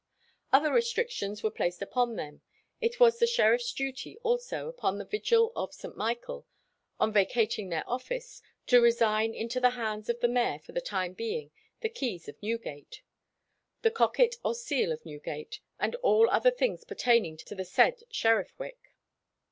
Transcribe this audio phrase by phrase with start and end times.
[0.51, 2.41] Other restrictions were placed upon them.
[2.81, 5.95] It was the sheriffs' duty also, upon the vigil of St.
[5.95, 6.47] Michael,
[6.99, 11.13] on vacating their office, to resign into the hands of the mayor for the time
[11.13, 11.51] being
[11.81, 13.03] the keys of Newgate,
[13.83, 18.95] the cocket or seal of Newgate, and all other things pertaining unto the said sheriffwick.